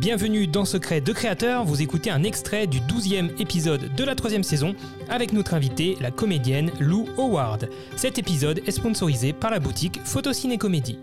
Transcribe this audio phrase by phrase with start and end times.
[0.00, 4.42] Bienvenue dans Secret de Créateur, vous écoutez un extrait du 12e épisode de la troisième
[4.42, 4.74] saison
[5.10, 7.68] avec notre invitée, la comédienne Lou Howard.
[7.96, 10.98] Cet épisode est sponsorisé par la boutique Photociné Comédie.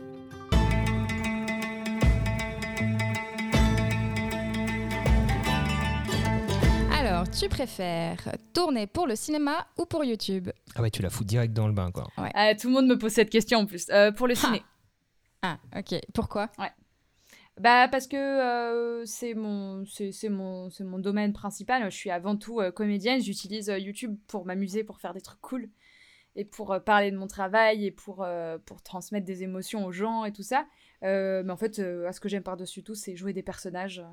[6.92, 10.50] Alors, tu préfères tourner pour le cinéma ou pour YouTube?
[10.74, 12.08] Ah ouais, tu la fous direct dans le bain quoi.
[12.18, 13.86] Ah, tout le monde me pose cette question en plus.
[13.92, 14.64] Euh, pour le ciné.
[15.44, 16.00] Ah, ok.
[16.16, 16.50] Pourquoi?
[17.60, 21.84] Bah parce que euh, c'est mon c'est mon c'est mon domaine principal.
[21.86, 23.20] Je suis avant tout euh, comédienne.
[23.20, 25.70] J'utilise euh, YouTube pour m'amuser, pour faire des trucs cool
[26.36, 28.28] et pour parler de mon travail et pour
[28.66, 30.68] pour transmettre des émotions aux gens et tout ça.
[31.02, 34.04] Mais en fait, ce que j'aime par dessus tout, c'est jouer des personnages.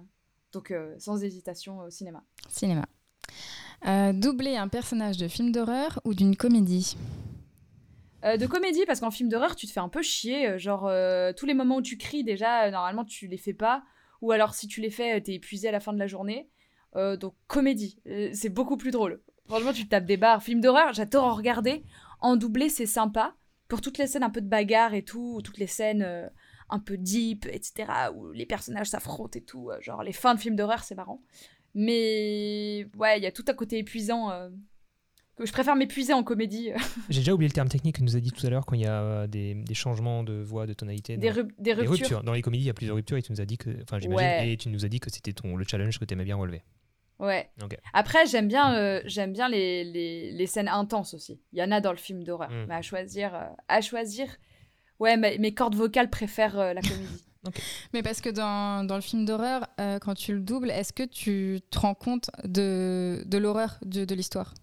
[0.53, 2.25] Donc sans hésitation au cinéma.
[2.48, 2.87] Cinéma.
[4.15, 6.97] Doubler un personnage de film d'horreur ou d'une comédie?
[8.24, 10.48] Euh, de comédie parce qu'en film d'horreur, tu te fais un peu chier.
[10.48, 13.84] euh, Genre euh, tous les moments où tu cries déjà, normalement tu les fais pas.
[14.23, 16.48] Ou alors si tu les fais, t'es épuisé à la fin de la journée.
[16.94, 17.98] Donc comédie,
[18.33, 19.20] c'est beaucoup plus drôle.
[19.47, 20.42] Franchement, tu te tapes des barres.
[20.42, 21.83] Film d'horreur, j'adore en regarder.
[22.20, 23.34] En doublé, c'est sympa.
[23.66, 26.31] Pour toutes les scènes un peu de bagarre et tout, ou toutes les scènes
[26.70, 29.70] un peu deep, etc., où les personnages s'affrontent et tout.
[29.81, 31.20] genre les fins de films d'horreur, c'est marrant.
[31.75, 34.31] Mais ouais, il y a tout un côté épuisant.
[35.37, 36.71] Que je préfère m'épuiser en comédie.
[37.09, 38.83] J'ai déjà oublié le terme technique que nous a dit tout à l'heure quand il
[38.83, 41.17] y a euh, des, des changements de voix, de tonalité.
[41.17, 42.23] des, ruptures.
[42.23, 43.99] Dans les comédies, il y a plusieurs ruptures et tu nous as dit que, enfin
[43.99, 44.53] j'imagine, Ouais.
[44.53, 46.62] et tu nous as dit que c'était ton le challenge que tu aimais bien relever.
[47.19, 47.49] Ouais.
[47.62, 47.77] Ok.
[47.93, 51.41] Après, j'aime bien, euh, j'aime bien les, les, les scènes intenses aussi.
[51.53, 52.51] Il y en a dans le film d'horreur.
[52.51, 52.67] Mm.
[52.69, 54.27] Mais à choisir, euh, à choisir,
[54.99, 57.25] ouais, mais- mes cordes vocales préfèrent euh, la comédie.
[57.93, 61.03] Mais parce que dans, dans le film d'horreur, euh, quand tu le doubles, est-ce que
[61.03, 64.55] tu te rends compte de, de l'horreur de, de l'histoire?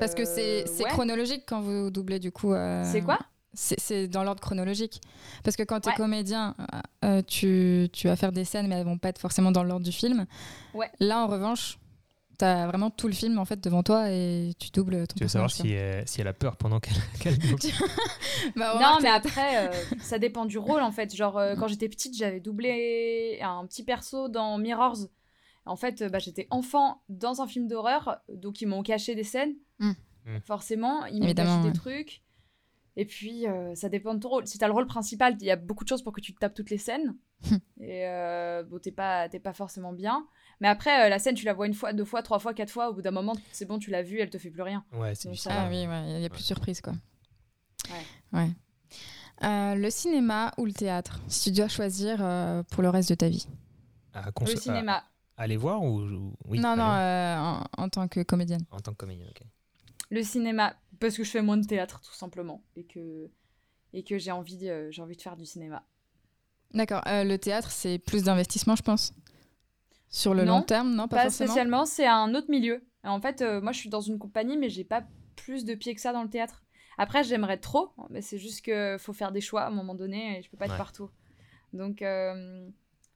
[0.00, 0.90] Parce que c'est Euh, ouais.
[0.90, 2.52] chronologique quand vous doublez du coup.
[2.52, 3.18] euh, C'est quoi?
[3.54, 5.00] C'est dans l'ordre chronologique.
[5.42, 5.96] Parce que quand tu es Ouais.
[5.96, 9.50] comédien, euh, euh, tu, tu vas faire des scènes, mais elles vont pas être forcément
[9.50, 10.26] dans l'ordre du film.
[10.74, 10.90] Ouais.
[11.00, 11.78] Là, en revanche,
[12.38, 15.24] tu as vraiment tout le film en fait devant toi et tu doubles ton Tu
[15.24, 17.56] veux savoir si elle, si elle a peur pendant qu'elle qu'elle double.
[18.54, 21.12] Bah, Non, mais après, euh, ça dépend du rôle en fait.
[21.16, 24.98] Genre, euh, quand j'étais petite, j'avais doublé un petit perso dans Mirrors.
[25.66, 29.24] En fait, euh, bah, j'étais enfant dans un film d'horreur, donc ils m'ont caché des
[29.24, 29.54] scènes.
[29.78, 29.92] Mm.
[30.26, 30.40] Mm.
[30.44, 31.62] Forcément, ils caché ouais.
[31.70, 32.22] des trucs.
[32.96, 34.46] Et puis, euh, ça dépend de ton rôle.
[34.48, 36.38] Si t'as le rôle principal, il y a beaucoup de choses pour que tu te
[36.40, 37.14] tapes toutes les scènes.
[37.80, 40.26] Et euh, bon, t'es pas, t'es pas forcément bien.
[40.60, 42.70] Mais après, euh, la scène, tu la vois une fois, deux fois, trois fois, quatre
[42.72, 42.90] fois.
[42.90, 44.84] Au bout d'un moment, c'est bon, tu l'as vue, elle te fait plus rien.
[44.92, 45.50] Ouais, c'est ça.
[45.52, 46.94] Ah oui, ouais, il y a plus de surprises quoi.
[47.88, 48.40] Ouais.
[48.40, 48.50] Ouais.
[49.44, 51.20] Euh, le cinéma ou le théâtre?
[51.28, 53.46] Si tu dois choisir euh, pour le reste de ta vie.
[54.12, 55.04] À cons- Le cinéma.
[55.36, 58.64] à- aller voir ou, ou- oui, non, non, euh, en, en tant que comédienne.
[58.72, 59.28] en tant que comédienne.
[59.30, 59.42] ok.
[60.10, 62.62] Le cinéma, parce que je fais moins de théâtre, tout simplement.
[62.76, 63.28] Et que,
[63.92, 65.84] et que j'ai envie, de- j'ai envie de faire du cinéma.
[66.74, 67.02] D'accord.
[67.06, 69.12] euh, le théâtre, c'est plus d'investissement, je pense.
[70.10, 71.48] Sur le Non, long terme, non, pas, Pas, forcément.
[71.48, 72.82] spécialement, c'est un autre milieu.
[73.04, 75.02] En fait, euh, moi, je suis dans une compagnie, mais j'ai pas
[75.36, 76.62] plus de pieds que ça dans le théâtre.
[76.98, 80.38] Après, j'aimerais trop, mais c'est juste que faut faire des choix à un moment donné
[80.38, 80.78] et je peux pas être Ouais.
[80.78, 81.10] partout.
[81.72, 82.68] Donc, euh,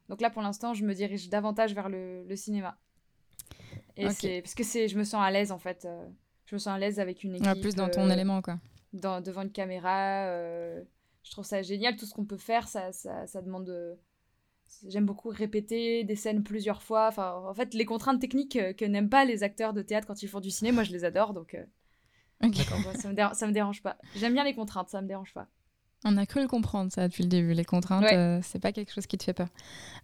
[0.09, 2.78] donc là, pour l'instant, je me dirige davantage vers le, le cinéma.
[3.97, 5.86] Et c'est parce que c'est, je me sens à l'aise en fait.
[6.53, 7.47] Euh, je me sens à l'aise avec une équipe.
[7.47, 8.59] Ouais, plus dans ton euh, élément, quoi.
[8.93, 10.27] dans- devant une caméra.
[10.27, 10.83] euh,
[11.25, 11.97] je trouve ça génial.
[11.97, 13.65] Tout ce qu'on peut faire, ça, ça, ça demande.
[13.67, 13.97] de-
[14.89, 17.07] J'aime beaucoup répéter des scènes plusieurs fois.
[17.09, 20.23] Enfin, en fait, les contraintes techniques euh, que n'aiment pas les acteurs de théâtre quand
[20.23, 21.35] ils font du ciné, moi je les adore.
[21.35, 21.65] Donc, euh,
[22.99, 23.97] ça, me ça me dérange pas.
[24.17, 25.47] J'aime bien les contraintes, ça me dérange pas.
[26.05, 27.53] On a cru le comprendre, ça, depuis le début.
[27.55, 28.17] Les contraintes, Ouais.
[28.17, 29.49] euh, c'est pas quelque chose qui te fait peur.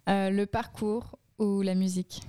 [0.08, 2.20] Euh, le parcours ou la musique?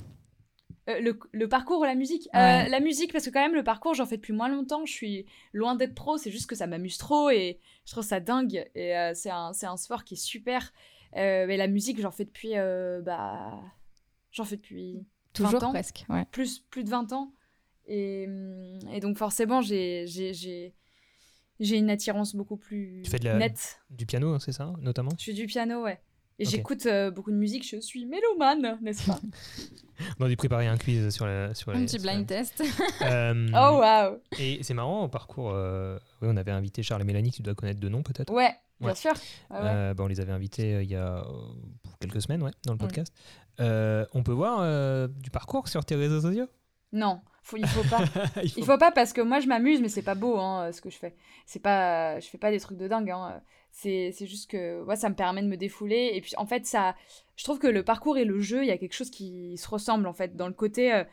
[0.90, 2.28] Euh, le, le parcours ou la musique?
[2.34, 2.66] Ouais.
[2.66, 4.86] Euh, La musique, parce que quand même, le parcours, j'en fais depuis moins longtemps.
[4.86, 8.20] Je suis loin d'être pro, c'est juste que ça m'amuse trop et je trouve ça
[8.20, 8.66] dingue.
[8.76, 10.72] Et euh, c'est un, c'est un sport qui est super.
[11.16, 12.58] Euh, mais la musique, j'en fais depuis.
[12.58, 13.60] euh, bah,
[14.32, 15.70] j'en fais depuis Toujours 20 ans.
[15.72, 16.26] presque, ouais.
[16.32, 17.34] plus, plus de 20 ans.
[17.88, 20.74] Et, hum, et donc, forcément, j'ai j'ai- j'ai-
[21.60, 23.80] j'ai une attirance beaucoup plus Tu fais de la- nette.
[23.90, 25.12] Du piano, hein, c'est ça, notamment?
[25.20, 26.00] Je fais du piano, ouais.
[26.40, 29.20] Et j'écoute euh, beaucoup de musique, je suis mélomane, n'est-ce pas?
[30.20, 31.54] On a dû préparer un quiz sur la.
[31.54, 32.64] Sur Un les- petit sur la- blind test.
[33.02, 37.06] Euh, Oh, waouh Et c'est marrant, au parcours, euh, oui, on avait invité Charles et
[37.06, 38.32] Mélanie, tu dois connaître de nom peut-être.
[38.34, 38.96] Ouais, bien Ouais.
[38.96, 39.12] sûr.
[39.50, 39.70] Ah ouais.
[39.70, 41.24] Euh, bah, on les avait invités il y a
[42.00, 42.86] quelques semaines ouais, dans le Ouais.
[42.88, 43.14] podcast.
[43.60, 46.48] On peut voir du parcours sur tes réseaux sociaux?
[46.92, 48.04] Non, faut, il faut pas.
[48.44, 50.72] Il faut- Il faut pas parce que moi je m'amuse, mais c'est pas beau hein,
[50.72, 51.16] ce que je fais.
[51.46, 53.10] C'est pas, je fais pas des trucs de dingue.
[53.12, 53.42] Hein.
[53.72, 56.12] C'est, c'est juste que ouais, ça me permet de me défouler.
[56.14, 56.96] Et puis en fait, ça,
[57.36, 59.68] je trouve que le parcours et le jeu, il y a quelque chose qui se
[59.68, 60.36] ressemble en fait.
[60.36, 61.04] Dans le côté, euh,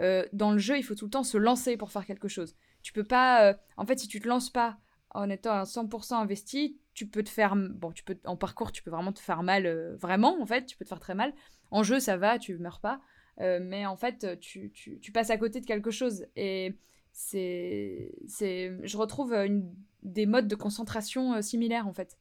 [0.00, 2.54] euh, dans le jeu, il faut tout le temps se lancer pour faire quelque chose.
[2.82, 4.76] Tu peux pas, euh, en fait, si tu te lances pas
[5.10, 7.54] en étant à 100% investi, tu peux te faire.
[7.56, 10.66] Bon, tu peux, en parcours, tu peux vraiment te faire mal, euh, vraiment, en fait,
[10.66, 11.32] tu peux te faire très mal.
[11.70, 13.00] En jeu, ça va, tu meurs pas.
[13.40, 16.26] Euh, mais en fait, tu, tu, tu, passes à côté de quelque chose.
[16.36, 16.74] Et
[17.12, 18.12] c'est.
[18.28, 19.72] Je retrouve une,
[20.02, 22.18] des modes de concentration euh, similaires, en fait.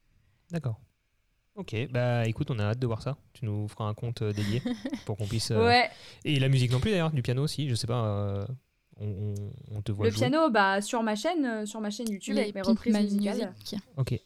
[0.51, 0.79] D'accord.
[1.55, 3.17] Ok, bah écoute, on a hâte de voir ça.
[3.31, 4.61] Tu nous feras un compte dédié
[5.05, 5.51] pour qu'on puisse.
[5.51, 5.89] Ouais.
[6.25, 8.45] Et la musique non plus d'ailleurs, du piano aussi, je sais pas
[8.99, 12.55] on, te voit Le piano, bah, sur ma chaîne, euh, sur ma chaîne YouTube, avec
[12.55, 13.53] mes reprises musicales.
[13.97, 14.19] Ok.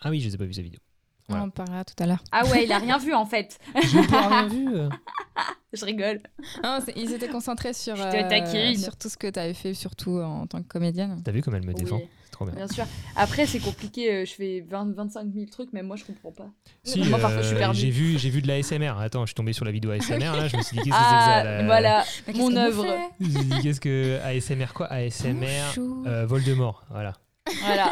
[0.00, 0.80] Ah oui, je n'ai pas vu sa vidéo.
[1.28, 2.22] On en parlera tout à l'heure.
[2.30, 3.58] Ah ouais, il a rien vu en fait.
[3.74, 4.68] Je n'ai rien vu.
[5.76, 6.20] je rigole.
[6.62, 10.46] Non, ils étaient concentrés sur, euh, sur tout ce que tu avais fait, surtout en
[10.46, 11.20] tant que comédienne.
[11.24, 12.00] T'as vu comme elle me défend?
[12.44, 12.68] Bien.
[12.68, 12.84] sûr.
[13.14, 14.12] Après, c'est compliqué.
[14.12, 16.50] Euh, je fais 20, 25 000 trucs, mais moi, je comprends pas.
[16.82, 18.98] Si, moi, parfois, je suis euh, J'ai vu, j'ai vu de la SMR.
[18.98, 20.18] Attends, je suis tombé sur la vidéo ASMR.
[20.18, 22.86] Là, je me suis dit, qu'est-ce que c'est que ça Voilà, mon œuvre.
[23.62, 24.86] Qu'est-ce que ASMR quoi?
[24.86, 26.84] ASMR euh, Voldemort.
[26.90, 27.14] Voilà.
[27.62, 27.90] Voilà.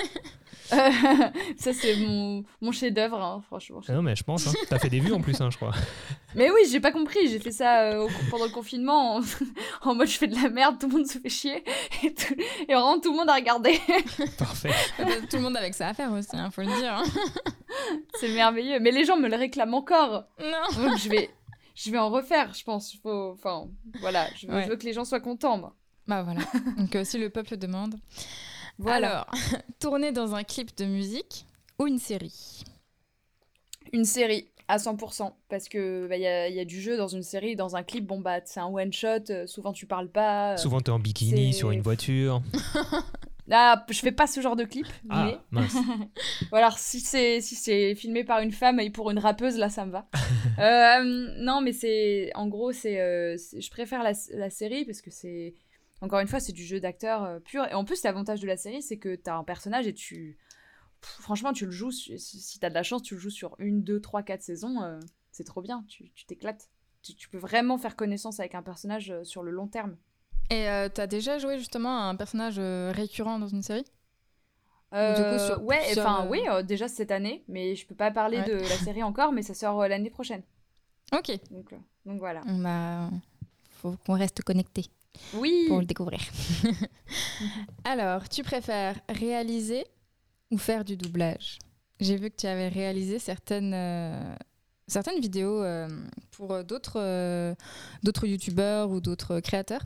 [1.56, 3.81] ça, c'est mon, mon chef-d'œuvre, hein, franchement.
[3.87, 4.47] Ah non, mais je pense.
[4.47, 4.53] Hein.
[4.69, 5.73] T'as fait des vues en plus, hein, je crois.
[6.35, 7.29] Mais oui, j'ai pas compris.
[7.29, 9.21] J'ai fait ça euh, pendant le confinement
[9.83, 11.62] en, mode je fais de la merde, tout le monde se fait chier.
[12.03, 12.15] Et,
[12.69, 13.79] et vraiment, tout le monde a regardé.
[14.39, 14.73] Parfait.
[15.31, 16.95] tout le monde avec ça à faire aussi, hein, faut le dire.
[16.95, 17.05] Hein.
[18.15, 18.81] c'est merveilleux.
[18.81, 20.25] Mais les gens me le réclament encore.
[20.41, 20.89] Non.
[20.89, 21.31] Donc je vais,
[21.77, 22.97] je vais en refaire, je pense.
[23.03, 23.69] Faut, enfin,
[24.01, 25.77] voilà, je veux, je veux, que les gens soient contents, moi.
[26.09, 26.41] Bah voilà.
[26.79, 27.95] Donc euh, si le peuple demande.
[28.87, 29.26] Alors,
[29.81, 31.47] tourner dans un clip de musique
[31.79, 32.65] ou une série?
[33.93, 35.32] Une série, à 100%.
[35.49, 37.56] Parce que il bah, y, a, y, a, du jeu dans une série.
[37.56, 39.31] Dans un clip, bon, bah, c'est un one-shot.
[39.31, 40.53] Euh, souvent, tu parles pas.
[40.53, 42.43] Euh, souvent, t'es en bikini sur une voiture.
[43.50, 44.87] Ah, je fais pas ce genre de clip.
[45.11, 45.38] Ah, mais...
[45.50, 45.77] mince.
[46.50, 49.85] voilà, si c'est si c'est filmé par une femme et pour une rappeuse, là, ça
[49.85, 50.09] me va.
[50.59, 52.97] Euh, non, mais c'est en gros, c'est
[53.37, 55.53] je préfère la, la, série parce que c'est
[56.00, 57.64] encore une fois, c'est du jeu d'acteur euh, pur.
[57.67, 60.38] Et en plus, l'avantage de la série, c'est que tu as un personnage et tu.
[61.00, 61.91] franchement, tu le joues.
[61.91, 64.82] Si, tu as de la chance, tu le joues sur une, deux, trois, quatre saisons.
[64.82, 64.99] Euh,
[65.31, 65.85] c'est trop bien.
[65.88, 66.69] Tu t'éclates.
[67.02, 69.96] Tu, peux vraiment faire connaissance avec un personnage euh, sur le long terme.
[70.50, 73.87] Et tu as déjà joué justement un personnage récurrent dans une série?
[74.93, 79.32] Ouais, enfin oui, déjà cette année, mais je peux pas parler de la série encore,
[79.32, 80.43] mais ça sort l'année prochaine.
[81.14, 81.32] Ok.
[81.50, 81.75] Donc,
[82.05, 82.43] donc voilà.
[82.46, 83.08] On a...
[83.70, 84.85] faut qu'on reste connecté.
[85.35, 85.65] Oui.
[85.69, 86.21] Pour le découvrir.
[87.85, 89.85] Alors, tu préfères réaliser
[90.51, 91.59] ou faire du doublage?
[92.01, 94.35] J'ai vu que tu avais réalisé certaines, euh,
[94.87, 95.89] certaines vidéos euh,
[96.33, 97.55] pour d'autres euh,
[98.03, 99.83] d'autres youtubeurs ou d'autres créateurs.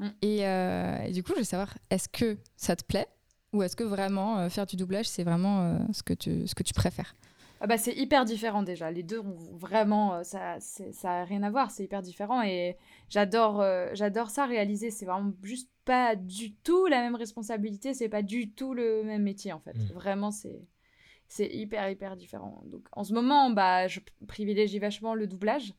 [0.00, 0.08] Mm.
[0.22, 3.06] Et, et, du coup, je veux savoir, est-ce que ça te plaît?
[3.52, 6.72] Ou est-ce que vraiment faire du doublage, c'est vraiment ce, que tu, ce que tu
[6.72, 7.14] préfères?
[7.64, 8.90] Ah bah c'est hyper différent déjà.
[8.90, 12.76] Les deux ont vraiment euh, ça ça a rien à voir, c'est hyper différent et
[13.08, 18.08] j'adore euh, j'adore ça réaliser, c'est vraiment juste pas du tout la même responsabilité, c'est
[18.08, 19.76] pas du tout le même métier en fait.
[19.76, 19.92] Mm.
[19.94, 20.60] Vraiment c'est
[21.28, 22.64] c'est hyper hyper différent.
[22.66, 25.72] Donc en ce moment, bah je privilégie vachement le doublage.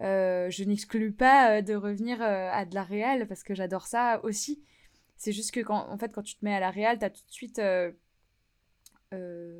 [0.00, 4.64] Euh, je n'exclus pas de revenir à de la réal parce que j'adore ça aussi.
[5.16, 7.10] C'est juste que quand en fait quand tu te mets à la réal, tu as
[7.10, 7.92] tout de suite euh,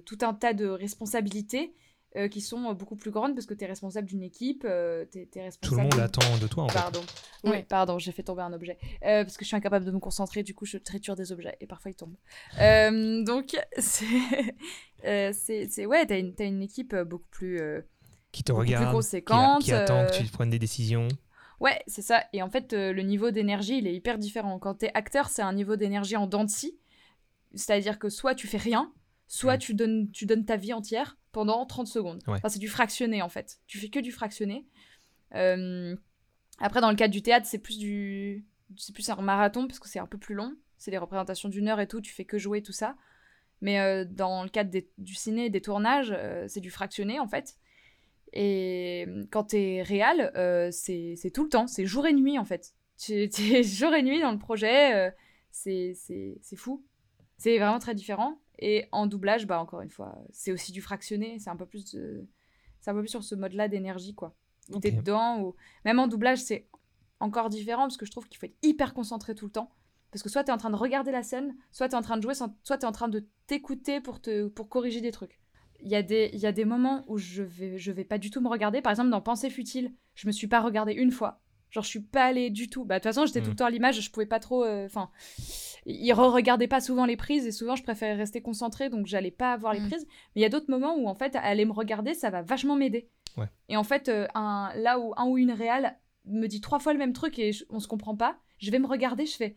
[0.05, 1.75] tout un tas de responsabilités
[2.17, 5.29] euh, qui sont beaucoup plus grandes parce que tu es responsable d'une équipe, euh, es,
[5.41, 5.59] responsable...
[5.61, 7.03] Tout le monde attend de toi en pardon.
[7.45, 8.79] Oui, pardon, j'ai fait tomber un objet.
[9.05, 11.57] Euh, parce que je suis incapable de me concentrer, du coup je triture des objets
[11.61, 12.17] et parfois ils tombent.
[13.25, 15.33] donc c'est...
[15.33, 17.61] c'est ouais, t'as une, as une équipe beaucoup plus...
[18.33, 19.23] qui te regarde, qui,
[19.63, 21.07] qui, attend que tu prennes des décisions.
[21.61, 22.25] Ouais, c'est ça.
[22.33, 24.59] Et en fait, le niveau d'énergie, il est hyper différent.
[24.59, 26.77] Quand t'es acteur, c'est un niveau d'énergie en dents de scie.
[27.55, 28.93] C'est-à-dire que soit tu fais rien,
[29.31, 32.21] soit tu, donnes, tu donnes ta vie entière pendant 30 secondes.
[32.27, 33.61] Enfin, c'est du fractionné en fait.
[33.69, 34.67] Tu fais que du fractionné.
[35.37, 35.95] Euh,
[36.59, 38.45] après, dans le cadre du théâtre, c'est plus du.
[38.77, 40.57] C'est plus un marathon parce que c'est un peu plus long.
[40.79, 42.97] C'est des représentations d'une heure et tout, tu fais que jouer tout ça.
[43.61, 47.57] Mais euh, dans le cadre du ciné, des tournages, euh, c'est du fractionné en fait.
[48.33, 50.33] Et quand t'es réel,
[50.73, 52.75] c'est tout le temps, c'est jour et nuit en fait.
[52.99, 53.13] Tu
[53.55, 55.15] es jour et nuit dans le projet,
[55.53, 55.95] c'est
[56.57, 56.85] fou.
[57.39, 58.41] C'est vraiment très différent.
[58.61, 61.97] Et en doublage, bah encore une fois, c'est aussi du fractionné, c'est un peu plus
[62.81, 64.35] c'est un peu plus sur ce mode-là d'énergie quoi.
[64.69, 64.81] Okay.
[64.81, 66.69] T'es dedans ou même en doublage, c'est
[67.19, 69.71] encore différent parce que je trouve qu'il faut être hyper concentré tout le temps
[70.11, 72.03] parce que soit tu es en train de regarder la scène, soit tu es en
[72.03, 75.13] train de jouer, soit tu es en train de t'écouter pour te pour corriger des
[75.13, 75.41] trucs.
[75.83, 78.19] Il y, a des, il y a des moments où je vais, je vais pas
[78.19, 78.83] du tout me regarder.
[78.83, 81.41] Par exemple, dans Pensée futile, je me suis pas regardée une fois.
[81.71, 82.85] Genre, je suis pas allée du tout.
[82.85, 83.57] Bah, de toute façon, j'étais tout le mm.
[83.57, 84.65] temps à l'image, je pouvais pas trop.
[84.65, 85.11] Euh, enfin,
[85.87, 89.57] il re-regardait pas souvent les prises et souvent, je préférais rester concentrée, donc j'allais pas
[89.57, 89.89] voir les mm.
[89.89, 90.07] prises.
[90.35, 92.77] Mais il y a d'autres moments où, en fait, aller me regarder, ça va vachement
[92.77, 93.09] m'aider.
[93.69, 96.93] Et en fait, euh, un, là où un ou une réale me dit trois fois
[96.93, 99.57] le même truc et on se comprend pas, je vais me regarder, je fais.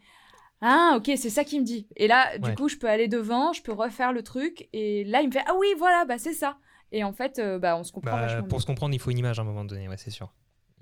[0.62, 1.88] Ah, ok, c'est ça qu'il me dit.
[1.98, 2.55] Et là, du Ouais.
[2.55, 5.43] coup, je peux aller devant, je peux refaire le truc, et là, il me fait
[5.48, 6.58] Ah oui, voilà, bah c'est ça.
[6.91, 8.62] Et en fait, euh, bah, on se comprend Bah, vachement pour mieux.
[8.62, 10.32] se comprendre, il faut une image à un moment donné, ouais, c'est sûr.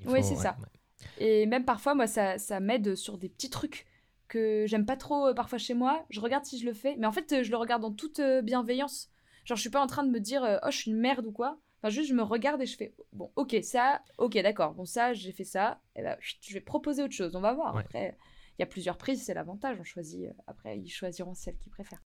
[0.06, 0.58] Ouais, faut- c'est ça.
[1.20, 3.86] Et même parfois, moi, ça, ça m'aide sur des petits trucs
[4.28, 6.06] que j'aime pas trop euh, parfois chez moi.
[6.10, 8.20] Je regarde si je le fais, mais en fait, euh, je le regarde en toute
[8.20, 9.10] euh, bienveillance.
[9.46, 11.32] Genre, je suis pas en train de me dire Oh, je suis une merde ou
[11.32, 11.60] quoi.
[11.80, 14.74] Enfin, juste, je me regarde et je fais Bon, ok, ça, ok, d'accord.
[14.74, 15.82] Bon, ça, j'ai fait ça.
[15.96, 17.36] Et ben, chut, je vais proposer autre chose.
[17.36, 17.76] On va voir.
[17.76, 17.82] Ouais.
[17.82, 18.18] Après,
[18.58, 19.78] il y a plusieurs prises, c'est l'avantage.
[19.80, 20.30] On choisit.
[20.48, 22.00] après, ils choisiront celle qu'ils préfèrent.